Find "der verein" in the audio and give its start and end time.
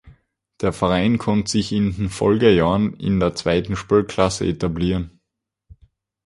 0.61-1.19